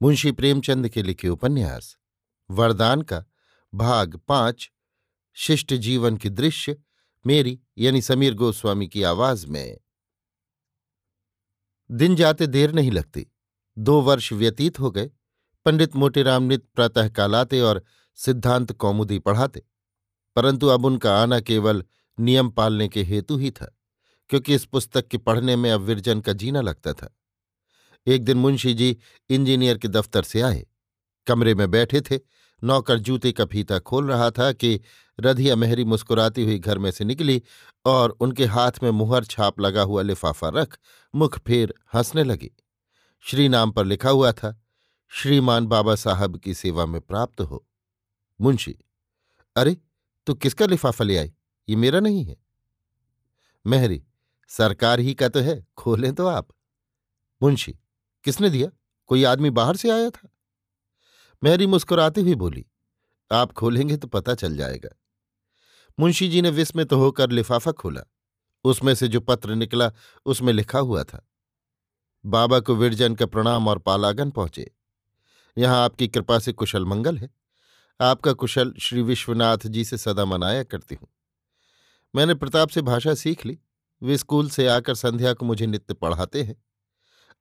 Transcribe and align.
मुंशी 0.00 0.30
प्रेमचंद 0.32 0.88
के 0.88 1.02
लिखे 1.02 1.28
उपन्यास, 1.28 1.96
वरदान 2.50 3.02
का 3.02 3.24
भाग 3.72 4.16
पाँच, 4.28 4.70
शिष्ट 5.36 5.74
जीवन 5.74 6.16
की 6.16 6.30
दृश्य, 6.30 6.76
मेरी 7.24 7.58
यानी 7.78 8.02
समीर 8.02 8.34
गोस्वामी 8.34 8.88
की 8.88 9.02
आवाज़ 9.02 9.46
में। 9.46 9.78
दिन 11.90 12.16
जाते 12.16 12.46
देर 12.46 12.72
नहीं 12.72 12.90
लगती, 12.90 13.26
दो 13.76 14.00
वर्ष 14.00 14.32
व्यतीत 14.32 14.80
हो 14.80 14.90
गए, 14.90 15.10
पंडित 15.66 15.96
मोटेराम 15.96 16.42
नित 16.42 16.64
प्रातः 16.74 17.08
कालाते 17.08 17.60
और 17.60 17.82
सिद्धांत 18.18 18.72
कौमुदी 18.72 19.18
पढ़ाते, 19.18 19.62
परंतु 20.36 20.66
अब 20.66 20.84
उनका 20.84 21.18
आना 21.22 21.40
केवल 21.40 21.84
नियम 22.18 22.50
पालने 22.50 22.88
के 22.88 23.02
हेतु 23.02 23.36
ही 23.36 23.50
था, 23.50 23.74
क्योंकि 24.30 24.54
इस 24.54 24.64
पुस्तक 24.64 25.08
के 25.08 25.18
पढ़ने 25.18 25.56
में 25.56 25.70
अब 25.70 25.80
विरजन 25.80 26.20
का 26.20 26.32
जीना 26.32 26.60
लगता 26.60 26.92
था। 26.92 27.14
एक 28.08 28.24
दिन 28.24 28.36
मुंशी 28.36 28.74
जी 28.74 28.96
इंजीनियर 29.30 29.78
के 29.78 29.88
दफ्तर 29.88 30.22
से 30.22 30.40
आए। 30.40 30.66
कमरे 31.26 31.54
में 31.54 31.70
बैठे 31.70 32.00
थे। 32.00 32.18
नौकर 32.64 32.98
जूते 32.98 33.32
का 33.32 33.44
फीता 33.44 33.78
खोल 33.78 34.08
रहा 34.08 34.30
था 34.30 34.52
कि 34.52 34.80
रधिया 35.20 35.56
मेहरी 35.56 35.84
मुस्कुराती 35.84 36.44
हुई 36.44 36.58
घर 36.58 36.78
में 36.78 36.90
से 36.90 37.04
निकली 37.04 37.42
और 37.84 38.10
उनके 38.10 38.44
हाथ 38.44 38.72
में 38.82 38.90
मुहर 38.90 39.24
छाप 39.24 39.60
लगा 39.60 39.82
हुआ 39.82 40.02
लिफाफा 40.02 40.48
रख 40.48 40.78
मुख 41.14 41.38
फेर 41.38 41.74
हंसने 41.94 42.24
लगी। 42.24 42.50
श्री 43.20 43.48
नाम 43.48 43.70
पर 43.70 43.84
लिखा 43.84 44.10
हुआ 44.10 44.32
था, 44.32 44.62
श्रीमान 45.08 45.66
बाबा 45.66 45.94
साहब 45.94 46.36
की 46.36 46.54
सेवा 46.54 46.86
में 46.86 47.00
प्राप्त 47.00 47.40
हो। 47.40 47.66
मुंशी, 48.40 48.78
अरे, 49.56 49.76
तू 50.26 50.34
किसका 50.34 50.66
लिफाफा 50.66 51.04
ले 51.04 51.18
आई? 51.18 51.32
ये 51.68 51.76
मेरा 51.76 52.00
नहीं 52.00 52.24
है। 52.24 52.36
मेहरी, 53.66 54.04
सरकार 54.48 55.00
ही 55.00 55.14
का 55.14 55.28
तो 55.28 55.40
है, 55.40 55.66
खोलें 55.76 56.14
तो 56.14 56.26
आप। 56.26 56.48
मुंशी 57.42 57.78
किसने 58.28 58.50
दिया? 58.50 58.70
कोई 59.10 59.24
आदमी 59.24 59.50
बाहर 59.52 59.76
से 59.76 59.90
आया 59.90 60.10
था? 60.10 60.28
मैरी 61.42 61.66
मुस्कुराती 61.66 62.20
हुई 62.20 62.34
बोली, 62.36 62.64
आप 63.30 63.52
खोलेंगे 63.52 63.96
तो 63.96 64.08
पता 64.08 64.34
चल 64.34 64.56
जाएगा। 64.56 64.88
मुंशी 65.98 66.28
जी 66.28 66.42
ने 66.42 66.50
विस्मित 66.50 66.88
तो 66.90 66.98
होकर 66.98 67.30
लिफाफा 67.30 67.72
खोला। 67.72 68.02
उसमें 68.64 68.94
से 68.94 69.08
जो 69.08 69.20
पत्र 69.20 69.54
निकला, 69.54 69.90
उसमें 70.26 70.52
लिखा 70.52 70.78
हुआ 70.80 71.02
था, 71.04 71.24
बाबा 72.24 72.58
को 72.60 72.74
विरजन 72.74 73.14
का 73.14 73.26
प्रणाम 73.26 73.68
और 73.68 73.78
पालागन 73.78 74.30
पहुँचे। 74.30 74.70
यहाँ 75.56 75.84
आपकी 75.84 76.08
कृपा 76.08 76.38
से 76.38 76.52
कुशल 76.52 76.84
मंगल 76.84 77.18
है। 77.18 77.30
आपका 78.00 78.32
कुशल 78.32 78.72
श्री 78.80 79.02
विश्वनाथ 79.02 79.66
जी 79.66 79.84
से 79.84 79.98
सदा 79.98 80.24
मनाया 80.24 80.62
करती 80.62 80.94
हूँ। 80.94 81.08
मैंने 82.14 82.34
प्रताप 82.34 82.68
से 82.68 82.82
भाषा 82.82 83.14
सीख 83.14 83.44
ली। 83.46 83.58
वे 84.02 84.18
स्कूल 84.18 84.48
से 84.50 84.66
आकर 84.68 84.94
संध्या 84.94 85.32
को 85.32 85.46
मुझे 85.46 85.66
नित्य 85.66 85.94
पढ़ाते 85.94 86.42
हैं। 86.42 86.56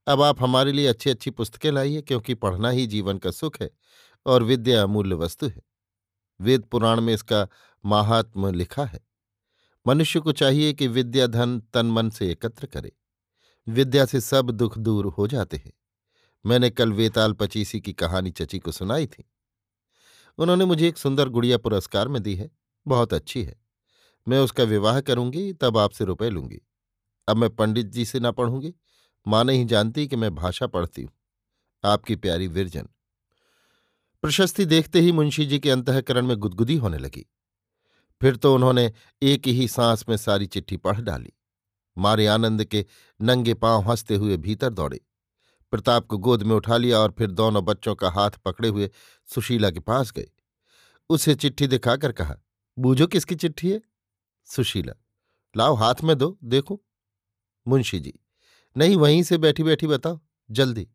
अब 0.07 0.21
आप 0.21 0.41
हमारे 0.41 0.71
लिए 0.71 0.87
अच्छी 0.87 1.09
अच्छी 1.09 1.31
पुस्तकें 1.31 1.71
लाइए, 1.71 2.01
क्योंकि 2.01 2.33
पढ़ना 2.35 2.69
ही 2.69 2.85
जीवन 2.87 3.17
का 3.17 3.31
सुख 3.31 3.61
है 3.61 3.69
और 4.25 4.43
विद्या 4.43 4.83
अमूल्य 4.83 5.15
वस्तु 5.15 5.47
है। 5.47 5.61
वेद 6.39 6.63
पुराण 6.63 7.01
में 7.01 7.13
इसका 7.13 7.47
महात्म 7.83 8.53
लिखा 8.53 8.85
है, 8.85 8.99
मनुष्य 9.85 10.19
को 10.19 10.31
चाहिए 10.33 10.73
कि 10.73 10.87
विद्या 10.89 11.27
धन 11.27 11.59
तन 11.73 11.85
मन 11.87 12.09
से 12.09 12.31
एकत्र 12.31 12.65
करे। 12.67 12.91
विद्या 13.67 14.05
से 14.05 14.21
सब 14.21 14.51
दुख 14.51 14.77
दूर 14.77 15.05
हो 15.07 15.27
जाते 15.27 15.57
हैं। 15.57 15.73
मैंने 16.45 16.69
कल 16.69 16.91
वेताल 16.93 17.33
पचीसी 17.33 17.79
की 17.81 17.93
कहानी 17.93 18.31
चची 18.31 18.59
को 18.59 18.71
सुनाई 18.71 19.07
थी। 19.07 19.29
उन्होंने 20.39 20.65
मुझे 20.65 20.87
एक 20.87 20.97
सुंदर 20.97 21.29
गुड़िया 21.29 21.57
पुरस्कार 21.57 22.07
में 22.07 22.21
दी 22.23 22.35
है, 22.35 22.49
बहुत 22.85 23.13
अच्छी 23.13 23.43
है। 23.43 23.55
मैं 24.27 24.39
उसका 24.39 24.63
विवाह 24.65 24.99
करूँगी, 25.01 25.51
तब 25.53 25.77
आपसे 25.77 26.05
रुपए 26.05 26.29
लूँगी। 26.29 26.61
अब 27.27 27.37
मैं 27.37 27.49
पंडित 27.51 27.87
जी 27.87 28.05
से 28.05 28.19
ना 28.19 28.31
पढ़ूँगी 28.31 28.73
माँ 29.27 29.43
नहीं 29.43 29.65
जानती 29.65 30.07
कि 30.07 30.15
मैं 30.15 30.35
भाषा 30.35 30.67
पढ़ती 30.67 31.01
हूँ। 31.01 31.11
आपकी 31.83 32.15
प्यारी 32.15 32.47
विरजन। 32.47 32.87
प्रशस्ति 34.21 34.65
देखते 34.65 34.99
ही 34.99 35.11
मुंशी 35.11 35.45
जी 35.45 35.59
के 35.59 35.71
अंतकरण 35.71 36.25
में 36.25 36.37
गुदगुदी 36.37 36.75
होने 36.75 36.97
लगी। 36.97 37.25
फिर 38.21 38.35
तो 38.35 38.55
उन्होंने 38.55 38.93
एक 39.21 39.47
ही 39.47 39.67
सांस 39.67 40.05
में 40.09 40.17
सारी 40.17 40.45
चिट्ठी 40.45 40.77
पढ़ 40.77 41.01
डाली। 41.01 41.33
मारे 41.97 42.27
आनंद 42.27 42.65
के 42.65 42.85
नंगे 43.21 43.53
पाँव 43.53 43.81
हँसते 43.81 44.15
हुए 44.15 44.37
भीतर 44.37 44.69
दौड़े। 44.69 45.01
प्रताप 45.71 46.07
को 46.07 46.17
गोद 46.17 46.43
में 46.43 46.55
उठा 46.55 46.77
लिया 46.77 46.99
और 46.99 47.11
फिर 47.11 47.31
दोनों 47.31 47.65
बच्चों 47.65 47.95
का 47.95 48.09
हाथ 48.09 48.31
पकड़े 48.31 48.69
हुए 48.69 48.89
सुशीला 49.25 49.69
के 49.69 49.79
पास 49.79 50.11
गए। 50.11 50.27
उसे 51.09 51.35
चिट्ठी 51.35 51.67
दिखाकर 51.67 52.11
कहा, 52.11 52.35
बूझो 52.79 53.07
किसकी 53.07 53.35
चिट्ठी 53.35 53.71
है? 53.71 53.81
सुशीला, 54.45 54.93
लाओ 55.57 55.75
हाथ 55.75 55.95
में 56.03 56.17
दो, 56.17 56.37
देखो। 56.43 56.83
मुंशी 57.67 57.99
जी 57.99 58.13
नहीं, 58.77 58.95
वहीं 58.95 59.23
से 59.23 59.37
बैठी 59.37 59.63
बैठी 59.63 59.87
बताओ, 59.87 60.19
जल्दी। 60.51 60.87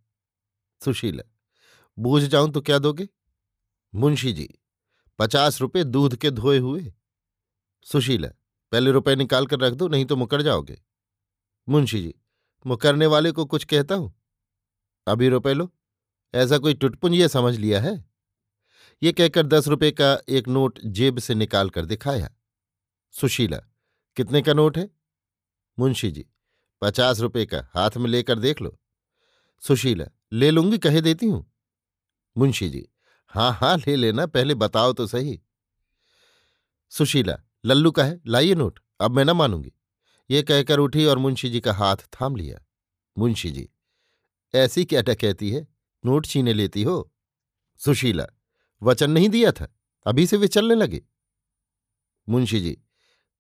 सुशीला 0.84 1.22
बूझ 1.98 2.22
जाऊँ 2.22 2.52
तो 2.52 2.60
क्या 2.60 2.78
दोगे? 2.78 3.08
मुंशी 3.94 4.32
जी, 4.32 4.48
पचास 5.18 5.60
रुपये 5.60 5.84
दूध 5.84 6.16
के 6.16 6.30
धोए 6.30 6.58
हुए। 6.58 6.92
सुशीला 7.86 8.28
पहले 8.72 8.90
रुपए 8.90 9.16
निकाल 9.16 9.46
कर 9.46 9.60
रख 9.60 9.72
दो, 9.72 9.88
नहीं 9.88 10.04
तो 10.04 10.16
मुकर 10.16 10.42
जाओगे। 10.42 10.82
मुंशी 11.68 12.02
जी, 12.02 12.14
मुकरने 12.66 13.06
वाले 13.06 13.32
को 13.32 13.44
कुछ 13.44 13.64
कहता 13.64 13.94
हूँ? 13.94 14.22
अभी 15.06 15.28
रुपए 15.28 15.54
लो, 15.54 15.72
ऐसा 16.34 16.58
कोई 16.58 16.74
टुटपुंज 16.74 17.14
ये 17.14 17.28
समझ 17.28 17.56
लिया 17.56 17.80
है? 17.80 18.04
ये 19.02 19.12
कहकर 19.12 19.46
दस 19.46 19.68
रुपए 19.68 19.90
का 19.90 20.18
एक 20.28 20.48
नोट 20.48 20.78
जेब 20.80 21.18
से 21.18 21.34
निकाल 21.34 21.70
कर 21.70 21.84
दिखाया। 21.84 22.30
सुशीला 23.10 23.56
कितने 24.16 24.42
का 24.42 24.52
नोट 24.52 24.78
है? 24.78 24.90
मुंशी 25.78 26.10
जी 26.10 26.26
पचास 26.82 27.20
रुपए 27.20 27.44
का, 27.46 27.58
हाथ 27.74 27.96
में 27.96 28.08
लेकर 28.10 28.38
देख 28.38 28.62
लो। 28.62 28.78
सुशीला, 29.62 30.04
ले 30.32 30.50
लूँगी, 30.50 30.78
कहे 30.78 31.00
देती 31.00 31.26
हूँ। 31.26 31.44
मुंशी 32.36 32.68
जी 32.70 32.88
हाँ 33.32 33.52
हाँ 33.52 33.76
ले 33.76 33.96
लेना, 33.96 34.26
पहले 34.26 34.54
बताओ 34.54 34.92
तो 34.92 35.06
सही। 35.06 35.40
सुशीला, 36.92 37.36
लल्लू 37.64 37.90
का 37.90 38.04
है, 38.04 38.20
लाइए 38.26 38.54
नोट, 38.54 38.80
अब 39.00 39.10
मैं 39.10 39.24
न 39.24 39.30
मानूँगी। 39.30 39.72
ये 40.30 40.42
कहकर 40.42 40.78
उठी 40.78 41.04
और 41.04 41.18
मुंशी 41.18 41.50
जी 41.50 41.60
का 41.60 41.72
हाथ 41.72 41.96
थाम 41.96 42.36
लिया। 42.36 42.58
मुंशी 43.18 43.50
जी, 43.50 43.68
ऐसी 44.54 44.84
क्या 44.84 45.02
टकैती 45.02 45.50
है? 45.50 45.66
नोट 46.04 46.26
छीने 46.26 46.52
लेती 46.52 46.82
हो? 46.82 47.12
सुशीला, 47.80 48.26
वचन 48.82 49.10
नहीं 49.10 49.28
दिया 49.28 49.52
था, 49.52 49.72
अभी 50.06 50.26
से 50.26 50.36
वे 50.36 50.48
चलने 50.48 50.74
लगे। 50.74 51.02
मुंशी 52.28 52.60
जी, 52.60 52.78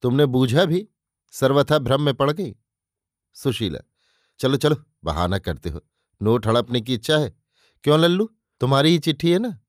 तुमने 0.02 0.26
बूझा 0.26 0.64
भी? 0.64 0.88
सर्वथा 1.30 1.78
भ्रम 1.78 2.02
में 2.02 2.14
पड़ 2.14 2.30
गई। 2.30 2.56
सुशीला, 3.32 3.78
चलो 4.38 4.56
चलो, 4.56 4.76
बहाना 5.04 5.38
करते 5.38 5.70
हो। 5.70 5.80
नोट 6.22 6.46
हड़पने 6.46 6.80
की 6.80 6.94
इच्छा 6.94 7.18
है? 7.18 7.34
क्यों 7.84 8.00
लल्लू? 8.00 8.30
तुम्हारी 8.60 8.90
ही 8.90 8.98
चिट्ठी 8.98 9.32
है 9.32 9.38
ना? 9.38 9.60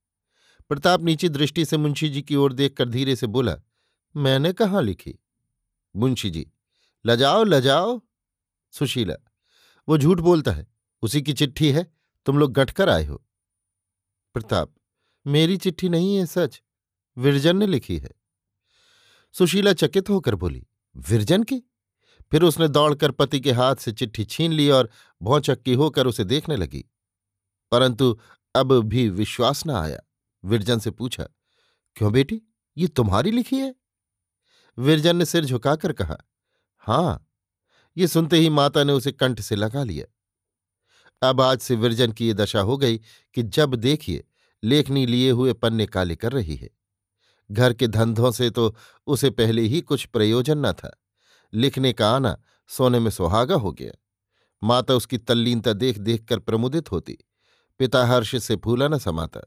प्रताप 0.70 1.02
नीची 1.02 1.30
दृष्टि 1.30 1.66
से 1.66 1.78
मुंशी 1.78 2.10
जी 2.10 2.22
की 2.22 2.36
ओर 2.36 2.54
देखकर 2.54 2.90
धीरे 2.90 3.16
से 3.16 3.28
बोला, 3.28 3.58
मैंने 4.16 4.54
कहाँ 4.54 4.82
लिखी? 4.82 5.20
मुंशी 5.96 6.30
जी, 6.30 6.52
लजाओ 7.06 7.44
लजाओ। 7.44 8.02
सुशीला, 8.72 9.16
वो 9.90 9.98
झूठ 9.98 10.20
बोलता 10.20 10.52
है। 10.52 10.68
उसी 11.02 11.22
की 11.22 11.34
चिट्ठी 11.34 11.72
है। 11.72 11.94
तुम 12.26 12.38
लोग 12.38 12.54
गठकर 12.54 12.90
आए 12.90 13.06
हो। 13.06 13.26
प्रताप, 14.34 14.76
मेरी 15.28 15.58
चिट्ठी 15.58 15.90
नहीं 15.90 16.16
है 16.16 16.26
सच। 16.26 16.62
विरजन 17.18 17.58
ने 17.58 17.68
लिखी 17.68 17.98
है। 17.98 18.12
सुशीला 19.34 19.74
चकित 19.74 20.10
होकर 20.10 20.36
बोली, 20.36 20.68
विरजन 20.96 21.44
की? 21.44 21.73
फिर 22.32 22.44
उसने 22.44 22.68
दौड़कर 22.68 23.12
पति 23.12 23.40
के 23.40 23.52
हाथ 23.52 23.76
से 23.76 23.92
चिट्ठी 23.92 24.26
छीन 24.26 24.52
ली 24.52 24.70
और 24.70 24.90
भौचक्की 25.22 25.74
होकर 25.74 26.08
उसे 26.08 26.24
देखने 26.24 26.56
लगी। 26.58 26.86
परंतु 27.72 28.20
अब 28.56 28.74
भी 28.74 29.10
विश्वास 29.10 29.66
न 29.68 29.72
आया। 29.72 30.00
विरजन 30.46 30.80
से 30.80 30.92
पूछा, 30.92 31.28
क्यों 31.96 32.12
बेटी? 32.14 32.42
ये 32.78 32.88
तुम्हारी 32.88 33.32
लिखी 33.32 33.56
है? 33.56 33.76
विरजन 34.78 35.16
ने 35.16 35.26
सिर 35.26 35.46
झुकाकर 35.46 35.94
कहा, 35.94 36.18
हाँ, 36.78 37.28
ये 37.98 38.08
सुनते 38.08 38.38
ही 38.38 38.50
माता 38.50 38.84
ने 38.84 38.94
उसे 38.94 39.12
कंठ 39.12 39.42
से 39.42 39.56
लगा 39.56 39.84
लिया। 39.84 40.06
अब 41.30 41.42
आज 41.42 41.60
से 41.60 41.76
विरजन 41.76 42.12
की 42.12 42.28
ये 42.28 42.34
दशा 42.34 42.62
हो 42.62 42.78
गई 42.78 42.98
कि 43.34 43.44
जब 43.44 43.76
देखिए, 43.76 44.24
लेखनी 44.64 45.06
लिए 45.06 45.32
हुए 45.32 45.54
पन्ने 45.54 45.86
काले 45.86 46.16
कर 46.16 46.32
रही 46.32 46.56
है। 46.56 46.70
घर 47.52 47.74
के 47.74 47.88
धंधों 47.88 48.32
से 48.32 48.50
तो 48.50 48.76
उसे 49.08 49.30
पहले 49.30 49.62
ही 49.62 49.82
कुछ 49.82 50.06
प्रयोजन 50.06 50.58
न 50.58 50.74
था। 50.74 51.03
लिखने 51.54 51.94
का 51.94 52.10
आना 52.10 52.38
सोने 52.68 53.00
में 53.00 53.12
सुहागा 53.12 53.56
हो 53.56 53.72
गया। 53.72 53.92
माता 54.64 54.94
उसकी 54.94 55.18
तल्लीनता 55.18 55.74
देख 55.74 55.98
देख 55.98 56.26
कर 56.26 56.40
प्रमुदित 56.40 56.92
होती। 56.92 57.18
पिता 57.80 58.06
हर्ष 58.06 58.36
से 58.44 58.56
फूला 58.56 58.88
न 58.88 58.98
समाता। 58.98 59.42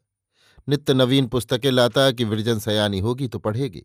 नित्य 0.68 0.94
नवीन 0.94 1.26
पुस्तकें 1.26 1.70
लाता 1.70 2.10
कि 2.10 2.24
विरजन 2.24 2.58
सयानी 2.58 3.00
होगी 3.00 3.28
तो 3.28 3.38
पढ़ेगी। 3.38 3.82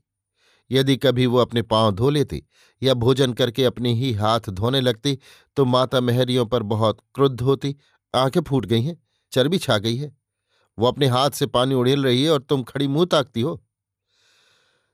यदि 0.71 0.97
कभी 0.97 1.25
वो 1.25 1.37
अपने 1.37 1.61
पाँव 1.61 1.91
धो 1.91 2.09
लेती 2.09 2.43
या 2.81 2.93
भोजन 2.93 3.33
करके 3.33 3.63
अपने 3.65 3.93
ही 3.93 4.13
हाथ 4.13 4.49
धोने 4.49 4.81
लगती 4.81 5.17
तो 5.57 5.65
माता 5.65 6.01
मेहरियों 6.01 6.45
पर 6.45 6.63
बहुत 6.63 6.99
क्रुद्ध 7.15 7.41
होती। 7.41 7.75
आँखें 8.15 8.41
फूट 8.41 8.65
गई 8.65 8.81
हैं, 8.81 8.97
चर्बी 9.31 9.57
छा 9.57 9.77
गई 9.77 9.97
है। 9.97 10.15
वो 10.77 10.87
अपने 10.87 11.07
हाथ 11.07 11.29
से 11.29 11.45
पानी 11.45 11.75
उड़ेल 11.75 12.03
रही 12.03 12.23
है 12.23 12.31
और 12.31 12.41
तुम 12.41 12.63
खड़ी 12.63 12.87
मुँह 12.87 13.05
ताकती 13.05 13.41
हो। 13.41 13.61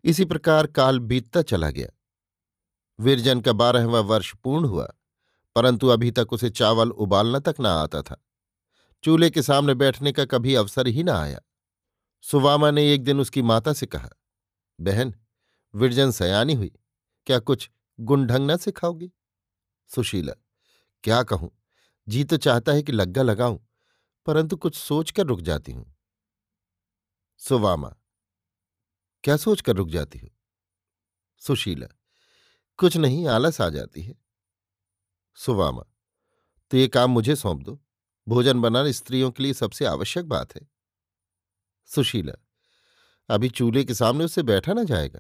इसी 0.04 0.26
प्रकार 0.26 0.68
काल 0.68 1.00
बीतता 1.00 1.42
चला 1.42 1.70
गया। 1.70 1.88
विरजन 3.00 3.42
का 3.42 3.54
बारहवा 3.54 4.00
वर्ष 4.00 4.34
पूर्ण 4.34 4.66
हुआ, 4.66 4.88
परंतु 5.56 5.88
अभी 5.88 6.12
तक 6.12 6.34
उसे 6.34 6.50
चावल 6.50 6.90
उबालना 6.90 7.40
तक 7.40 7.56
न 7.60 7.66
आता 7.66 8.02
था। 8.02 8.22
चूल्हे 9.04 9.30
के 9.30 9.42
सामने 9.42 9.74
बैठने 9.74 10.12
का 10.12 10.26
कभी 10.26 10.56
अवसर 10.56 10.88
ही 10.88 11.04
न 11.04 11.10
आया। 11.10 11.40
सुवामा 12.24 12.72
ने 12.72 12.94
एक 12.94 13.04
दिन 13.04 13.20
उसकी 13.20 13.42
माता 13.42 13.74
से 13.74 13.86
कहा, 13.86 14.10
बहन, 14.80 15.14
विरजन 15.74 16.12
सयानी 16.12 16.54
हुई, 16.54 16.72
क्या 17.28 17.40
कुछ 17.40 17.70
गुंढंग 18.00 18.52
न 18.52 18.58
सिखाओगी? 18.58 19.12
सुशीला, 19.90 20.34
क्या 21.04 21.22
कहूँ, 21.24 21.52
जी 22.08 22.24
तो 22.24 22.38
चाहता 22.38 22.72
है 22.72 22.84
कि 22.84 22.92
लग्गा 22.92 23.22
लगाऊँ, 23.22 23.60
परंतु 24.28 24.58
कुछ 24.58 24.76
सोचकर 24.76 25.26
रुक 25.26 25.42
जाती 25.42 25.72
हूँ। 25.72 25.94
सुवामा, 27.42 27.94
क्या 29.24 29.38
सोचकर 29.38 29.76
रुक 29.76 29.90
जाती 29.90 30.20
हो? 30.20 30.28
सुशीला 31.42 31.88
कुछ 32.78 32.98
नहीं, 32.98 33.28
आलस 33.28 33.62
आ 33.62 33.70
जाती 33.70 34.02
है। 34.02 34.16
सुवामा 35.36 35.86
तो 36.72 36.78
ये 36.78 36.88
काम 36.88 37.12
मुझे 37.12 37.36
सौंप 37.36 37.62
दो। 37.64 37.84
भोजन 38.28 38.62
बनाना 38.62 38.92
स्त्रियों 38.92 39.32
के 39.32 39.44
लिए 39.44 39.54
सबसे 39.54 39.86
आवश्यक 39.86 40.26
बात 40.26 40.56
है। 40.56 40.68
सुशीला, 41.86 42.34
अभी 43.30 43.50
चूल्हे 43.50 43.84
के 43.84 43.94
सामने 43.94 44.26
उससे 44.26 44.44
बैठा 44.44 44.74
ना 44.74 44.84
जाएगा। 44.84 45.20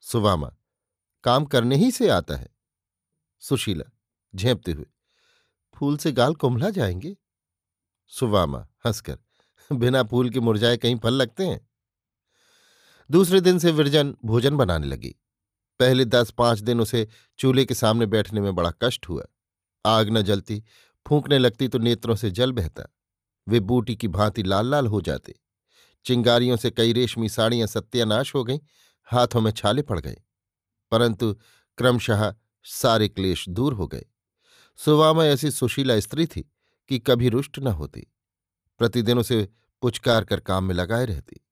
सुवामा 0.00 0.56
काम 1.24 1.44
करने 1.44 1.76
ही 1.76 1.90
से 1.90 2.08
आता 2.08 2.36
है। 2.36 2.48
सुशीला, 3.40 3.90
झेपते 4.34 4.72
हुए, 4.72 4.86
फूल 5.74 5.96
से 5.96 6.12
गाल 6.12 6.34
कुंभला 6.34 6.70
जाएँगे? 6.70 7.16
सुवामा 8.06 8.68
हंसकर, 8.86 9.18
बिना 9.72 10.02
फूल 10.02 10.30
के 10.30 10.40
मुरझाए 10.40 10.76
कहीं 10.76 10.98
फल 10.98 11.14
लगते 11.14 11.46
हैं? 11.46 11.70
दूसरे 13.10 13.40
दिन 13.40 13.58
से 13.58 13.70
विरजन 13.70 14.16
भोजन 14.24 14.56
बनाने 14.56 14.86
लगी। 14.86 15.16
पहले 15.78 16.04
दस 16.04 16.30
पाँच 16.30 16.58
दिन 16.58 16.80
उसे 16.80 17.08
चूल्हे 17.38 17.64
के 17.64 17.74
सामने 17.74 18.06
बैठने 18.06 18.40
में 18.40 18.54
बड़ा 18.54 18.72
कष्ट 18.82 19.08
हुआ। 19.08 19.24
आग 19.86 20.10
न 20.10 20.22
जलती, 20.22 20.64
फूंकने 21.08 21.38
लगती 21.38 21.68
तो 21.68 21.78
नेत्रों 21.78 22.16
से 22.16 22.30
जल 22.30 22.52
बहता। 22.52 22.94
वे 23.48 23.60
बूटी 23.60 23.96
की 23.96 24.08
भांति 24.08 24.42
लाल 24.42 24.66
लाल 24.66 24.86
हो 24.86 25.00
जाते। 25.00 25.34
चिंगारियों 26.04 26.56
से 26.56 26.70
कई 26.70 26.92
रेशमी 26.92 27.28
साड़ियाँ 27.28 27.66
सत्यानाश 27.66 28.34
हो 28.34 28.44
गईं, 28.44 28.58
हाथों 29.04 29.40
में 29.40 29.52
छाले 29.52 29.82
पड़ 29.82 30.00
गए। 30.00 30.16
परंतु 30.90 31.34
क्रमशः 31.78 32.34
सारे 32.64 33.08
क्लेश 33.08 33.48
दूर 33.48 33.74
हो 33.74 33.86
गए। 33.86 34.04
सुवामा 34.76 35.24
ऐसी 35.24 35.50
सुशीला 35.50 36.00
स्त्री 36.00 36.26
थी 36.26 36.50
कि 36.88 36.98
कभी 36.98 37.28
रुष्ट 37.28 37.58
न 37.58 37.66
होती। 37.66 38.06
प्रतिदिन 38.78 39.18
उसे 39.18 39.48
पुचकार 39.82 40.24
कर 40.24 40.40
काम 40.40 40.64
में 40.64 40.74
लगाए 40.74 41.06
रहती। 41.06 41.47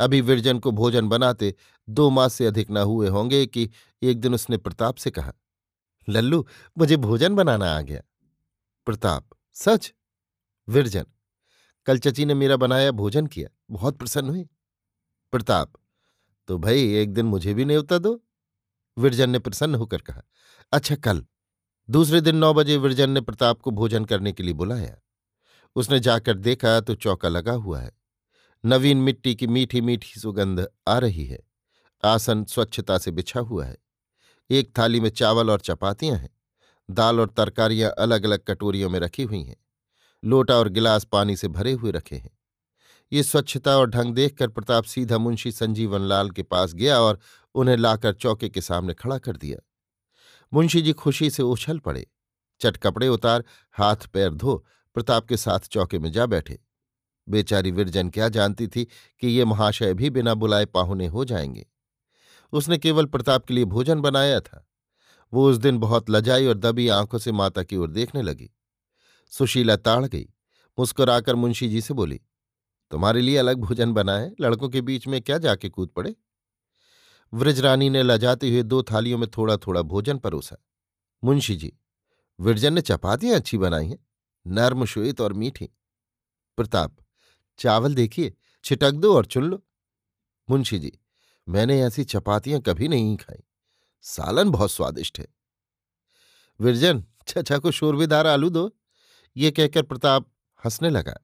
अभी 0.00 0.20
विरजन 0.20 0.58
को 0.58 0.70
भोजन 0.70 1.08
बनाते 1.08 1.54
दो 1.88 2.08
मास 2.10 2.34
से 2.34 2.46
अधिक 2.46 2.70
न 2.70 2.76
हुए 2.76 3.08
होंगे 3.08 3.46
कि 3.46 3.68
एक 4.02 4.20
दिन 4.20 4.34
उसने 4.34 4.56
प्रताप 4.56 4.96
से 4.96 5.10
कहा, 5.10 5.32
लल्लू, 6.08 6.46
मुझे 6.78 6.96
भोजन 6.96 7.34
बनाना 7.34 7.72
आ 7.72 7.80
गया। 7.80 8.02
प्रताप, 8.86 9.28
सच? 9.54 9.92
विरजन, 10.68 11.06
कल 11.86 11.98
चची 11.98 12.24
ने 12.24 12.34
मेरा 12.34 12.56
बनाया 12.56 12.90
भोजन 12.90 13.26
किया, 13.26 13.48
बहुत 13.70 13.98
प्रसन्न 13.98 14.28
हुई। 14.28 14.48
प्रताप 15.32 15.72
तो 16.48 16.58
भाई 16.58 16.94
एक 16.94 17.12
दिन 17.14 17.26
मुझे 17.26 17.54
भी 17.54 17.64
न्योता 17.64 17.98
दो। 17.98 18.20
विरजन 18.96 19.30
ने 19.30 19.38
प्रसन्न 19.38 19.74
होकर 19.74 20.00
कहा 20.00 20.22
अच्छा 20.72 20.96
कल। 20.96 21.24
दूसरे 21.88 22.20
दिन 22.20 22.36
नौ 22.36 22.52
बजे 22.54 22.76
विरजन 22.76 23.10
ने 23.10 23.20
प्रताप 23.20 23.60
को 23.60 23.70
भोजन 23.70 24.04
करने 24.04 24.32
के 24.32 24.42
लिए 24.42 24.54
बुलाया। 24.54 24.96
उसने 25.76 26.00
जाकर 26.00 26.38
देखा 26.38 26.80
तो 26.80 26.94
चौका 26.94 27.28
लगा 27.28 27.52
हुआ 27.52 27.80
है। 27.80 27.99
नवीन 28.64 28.96
मिट्टी 28.96 29.34
की 29.34 29.46
मीठी 29.46 29.80
मीठी 29.80 30.20
सुगंध 30.20 30.68
आ 30.88 30.98
रही 30.98 31.24
है। 31.24 31.38
आसन 32.04 32.44
स्वच्छता 32.44 32.98
से 32.98 33.10
बिछा 33.10 33.40
हुआ 33.40 33.64
है। 33.64 33.76
एक 34.50 34.78
थाली 34.78 35.00
में 35.00 35.10
चावल 35.10 35.50
और 35.50 35.60
चपातियाँ 35.60 36.16
हैं। 36.16 36.36
दाल 36.90 37.20
और 37.20 37.28
तरकारियाँ 37.28 37.90
अलग 37.98 38.24
अलग 38.24 38.38
कटोरियों 38.38 38.90
में 38.90 39.00
रखी 39.00 39.22
हुई 39.22 39.42
हैं। 39.42 39.56
लोटा 40.24 40.54
और 40.54 40.68
गिलास 40.68 41.04
पानी 41.04 41.36
से 41.36 41.48
भरे 41.48 41.72
हुए 41.72 41.90
रखे 41.90 42.16
हैं। 42.16 42.30
ये 43.12 43.22
स्वच्छता 43.22 43.76
और 43.76 43.90
ढंग 43.90 44.14
देखकर 44.14 44.48
प्रताप 44.48 44.84
सीधा 44.84 45.18
मुंशी 45.18 45.52
संजीवन 45.52 46.00
लाल 46.00 46.30
के 46.30 46.42
पास 46.42 46.74
गया 46.74 47.00
और 47.00 47.18
उन्हें 47.54 47.76
लाकर 47.76 48.12
चौके 48.12 48.48
के 48.48 48.60
सामने 48.60 48.94
खड़ा 48.94 49.18
कर 49.18 49.36
दिया। 49.36 49.58
मुंशी 50.54 50.82
जी 50.82 50.92
खुशी 50.92 51.30
से 51.30 51.42
उछल 51.42 51.78
पड़े। 51.78 52.10
चट 52.60 52.76
कपड़े 52.76 53.08
उतार, 53.08 53.44
हाथ 53.72 53.96
पैर 53.96 54.34
धो, 54.34 54.66
प्रताप 54.94 55.26
के 55.26 55.36
साथ 55.36 55.60
चौके 55.60 55.98
में 55.98 56.12
जा 56.12 56.26
बैठे। 56.26 56.69
बेचारी 57.30 57.70
विरजन 57.70 58.08
क्या 58.08 58.28
जानती 58.28 58.68
थी 58.68 58.84
कि 59.20 59.28
ये 59.28 59.44
महाशय 59.44 59.94
भी 59.94 60.10
बिना 60.10 60.34
बुलाए 60.34 60.64
पाहुने 60.64 61.06
हो 61.06 61.24
जाएँगे। 61.24 61.66
उसने 62.52 62.78
केवल 62.78 63.06
प्रताप 63.06 63.44
के 63.44 63.54
लिए 63.54 63.64
भोजन 63.64 64.00
बनाया 64.00 64.40
था। 64.40 64.66
वो 65.32 65.50
उस 65.50 65.56
दिन 65.56 65.78
बहुत 65.78 66.10
लजाई 66.10 66.46
और 66.46 66.54
दबी 66.54 66.88
आँखों 66.88 67.18
से 67.18 67.32
माता 67.32 67.62
की 67.62 67.76
ओर 67.76 67.90
देखने 67.90 68.22
लगी। 68.22 68.50
सुशीला 69.30 69.76
ताड़ 69.76 70.06
गई, 70.06 70.28
मुस्कुराकर 70.78 71.34
मुंशी 71.34 71.68
जी 71.68 71.80
से 71.80 71.94
बोली, 71.94 72.20
तुम्हारे 72.90 73.20
लिए 73.20 73.36
अलग 73.36 73.56
भोजन 73.56 73.92
बनाए 73.92 74.32
लड़कों 74.40 74.68
के 74.68 74.80
बीच 74.80 75.06
में 75.06 75.22
क्या 75.22 75.38
जाके 75.38 75.68
कूद 75.68 75.88
पड़े? 75.88 76.14
व्रजरानी 77.34 77.90
ने 77.90 78.02
लजाते 78.02 78.50
हुए 78.50 78.62
दो 78.62 78.82
थालियों 78.82 79.18
में 79.18 79.28
थोड़ा 79.30 79.56
थोड़ा 79.56 79.82
भोजन 79.82 80.18
परोसा। 80.18 80.56
मुंशी 81.24 81.56
जी, 81.56 81.72
विरजन 82.40 82.72
ने 82.72 82.80
चपातियाँ 82.80 83.36
अच्छी 83.36 83.58
बनाई 83.58 83.88
हैं, 83.88 83.98
नर्म 84.46 84.84
श्वेत 84.84 85.20
और 85.20 85.32
मीठी। 85.32 85.68
प्रताप 86.56 86.96
चावल 87.60 87.94
देखिए, 87.94 88.34
छिटक 88.64 88.90
दो 88.90 89.16
और 89.16 89.26
चुन 89.26 89.44
लो। 89.44 89.64
मुंशी 90.50 90.78
जी, 90.78 90.92
मैंने 91.48 91.82
ऐसी 91.82 92.04
चपातियाँ 92.04 92.60
कभी 92.60 92.88
नहीं 92.88 93.16
खाई। 93.16 93.42
सालन 94.02 94.50
बहुत 94.50 94.70
स्वादिष्ट 94.70 95.18
है। 95.18 95.26
विरजन 96.60 97.04
छछा 97.28 97.58
को 97.58 97.70
शोरबेदार 97.70 98.26
आलू 98.26 98.50
दो। 98.50 98.76
ये 99.36 99.50
कहकर 99.50 99.82
प्रताप 99.82 100.30
हंसने 100.64 100.90
लगा। 100.90 101.14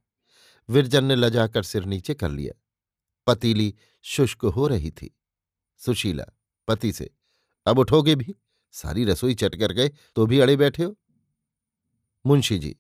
विरजन 0.69 1.05
ने 1.05 1.17
लजाकर 1.17 1.63
सिर 1.63 1.85
नीचे 1.85 2.15
कर 2.15 2.31
लिया। 2.31 2.63
पतीली 3.27 3.75
शुष्क 4.03 4.45
हो 4.45 4.67
रही 4.67 4.91
थी। 4.91 5.19
सुशीला, 5.79 6.25
पति 6.69 6.93
से, 6.93 7.11
अब 7.67 7.79
उठोगे 7.79 8.15
भी? 8.15 8.37
सारी 8.73 9.05
रसोई 9.05 9.35
चट 9.35 9.57
कर 9.57 9.73
गए 9.73 9.89
तो 10.15 10.27
भी 10.27 10.41
अड़े 10.41 10.57
बैठे 10.57 10.83
हो? 10.83 10.97
मुंशी 12.27 12.59
जी, 12.59 12.77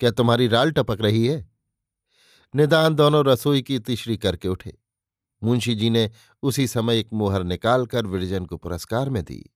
क्या 0.00 0.10
तुम्हारी 0.10 0.48
राल 0.48 0.70
टपक 0.70 1.00
रही 1.00 1.26
है? 1.26 1.51
निदान 2.54 2.94
दोनों 2.94 3.24
रसोई 3.24 3.62
की 3.62 3.78
तीसरी 3.78 4.16
करके 4.16 4.48
उठे। 4.48 4.78
मुंशी 5.42 5.74
जी 5.74 5.90
ने 5.90 6.10
उसी 6.42 6.66
समय 6.66 6.98
एक 6.98 7.08
मोहर 7.12 7.44
निकालकर 7.44 8.06
विरजन 8.06 8.46
को 8.46 8.56
पुरस्कार 8.56 9.10
में 9.10 9.24
दी। 9.24 9.50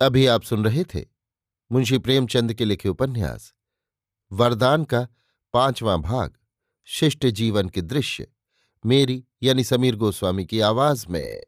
अभी 0.00 0.26
आप 0.26 0.42
सुन 0.42 0.64
रहे 0.64 0.84
थे 0.84 1.04
मुंशी 1.72 1.98
प्रेमचंद 1.98 2.54
के 2.54 2.64
लिखे 2.64 2.88
उपन्यास। 2.88 3.54
वरदान 4.32 4.84
का 4.84 5.08
पांचवां 5.52 6.02
भाग, 6.02 6.36
शिष्ट 6.84 7.26
जीवन 7.26 7.68
के 7.68 7.82
दृश्य, 7.82 8.28
मेरी 8.86 9.24
यानी 9.42 9.64
समीर 9.64 9.96
गोस्वामी 9.96 10.44
की 10.44 10.60
आवाज़ 10.60 11.06
में। 11.08 11.42